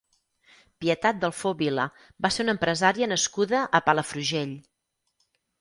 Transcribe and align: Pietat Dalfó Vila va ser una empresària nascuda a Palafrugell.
Pietat 0.85 1.19
Dalfó 1.25 1.51
Vila 1.59 1.85
va 2.27 2.33
ser 2.37 2.45
una 2.47 2.55
empresària 2.57 3.11
nascuda 3.15 3.61
a 3.81 3.85
Palafrugell. 3.91 4.57